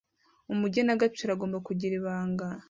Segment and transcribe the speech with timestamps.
[0.53, 2.47] umugenagaciro agomba kugira ibanga